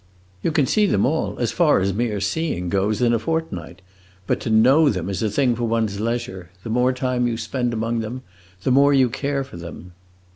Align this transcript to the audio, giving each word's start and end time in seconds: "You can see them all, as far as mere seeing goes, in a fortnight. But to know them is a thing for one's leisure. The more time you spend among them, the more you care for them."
"You 0.41 0.51
can 0.51 0.65
see 0.65 0.87
them 0.87 1.05
all, 1.05 1.37
as 1.37 1.51
far 1.51 1.79
as 1.79 1.93
mere 1.93 2.19
seeing 2.19 2.69
goes, 2.69 3.03
in 3.03 3.13
a 3.13 3.19
fortnight. 3.19 3.83
But 4.25 4.39
to 4.39 4.49
know 4.49 4.89
them 4.89 5.09
is 5.09 5.21
a 5.21 5.29
thing 5.29 5.53
for 5.55 5.65
one's 5.65 5.99
leisure. 5.99 6.49
The 6.63 6.71
more 6.71 6.91
time 6.91 7.27
you 7.27 7.37
spend 7.37 7.71
among 7.71 7.99
them, 7.99 8.23
the 8.63 8.71
more 8.71 8.93
you 8.95 9.09
care 9.11 9.43
for 9.43 9.57
them." 9.57 9.91